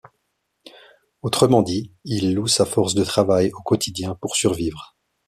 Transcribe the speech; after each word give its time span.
Autrement 1.21 1.61
dit, 1.61 1.91
il 2.05 2.33
loue 2.33 2.47
sa 2.47 2.65
force 2.65 2.95
de 2.95 3.03
travail, 3.03 3.51
au 3.53 3.61
quotidien, 3.61 4.15
pour 4.19 4.35
survivre. 4.35 4.95